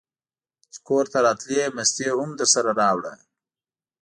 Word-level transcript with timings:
چې 0.71 0.79
کورته 0.87 1.17
راتلې 1.25 1.63
مستې 1.77 2.07
هم 2.17 2.29
درسره 2.39 2.69
راوړه! 2.79 3.13